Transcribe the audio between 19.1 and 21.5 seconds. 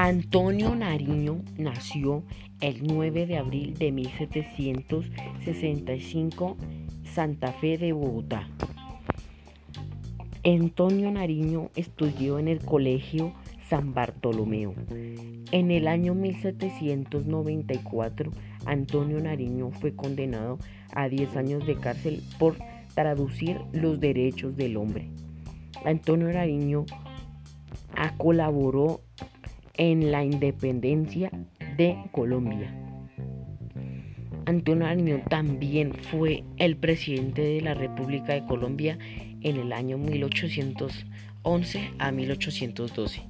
Nariño fue condenado a 10